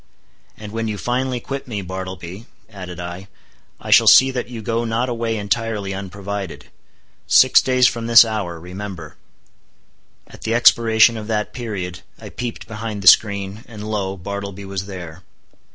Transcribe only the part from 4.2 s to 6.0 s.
that you go not away entirely